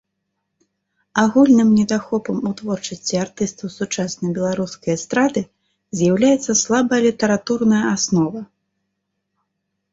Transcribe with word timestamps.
Агульным 1.23 1.69
недахопам 1.79 2.37
у 2.51 2.53
творчасці 2.61 3.15
артыстаў 3.25 3.67
сучаснай 3.77 4.33
беларускай 4.39 4.91
эстрады 4.99 5.41
з'яўляецца 6.01 6.51
слабая 6.65 7.01
літаратурная 7.07 7.83
аснова. 7.95 8.39